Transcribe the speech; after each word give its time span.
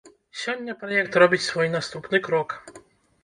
Сёння 0.43 0.73
праект 0.83 1.17
робіць 1.23 1.45
свой 1.49 1.69
наступны 1.75 2.21
крок. 2.29 2.57